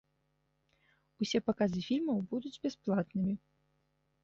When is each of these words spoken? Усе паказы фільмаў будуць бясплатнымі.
Усе 1.25 1.37
паказы 1.51 1.79
фільмаў 1.91 2.19
будуць 2.33 2.55
бясплатнымі. 2.67 3.39